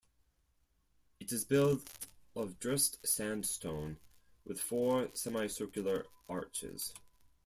It 1.19 1.31
is 1.31 1.45
built 1.45 1.87
of 2.35 2.57
dressed 2.59 3.05
sandstone 3.07 3.97
with 4.45 4.59
four 4.59 5.11
semicircular 5.13 6.07
arches. 6.27 6.91